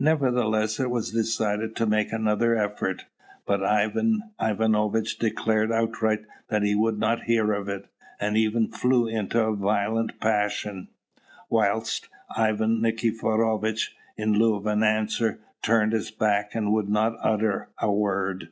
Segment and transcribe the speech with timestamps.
[0.00, 3.04] Nevertheless, it was decided to make another effort;
[3.44, 7.84] but Ivan Ivanovitch declared outright that he would not hear of it,
[8.18, 10.88] and even flew into a violent passion;
[11.50, 17.68] whilst Ivan Nikiforovitch, in lieu of an answer, turned his back and would not utter
[17.78, 18.48] a word.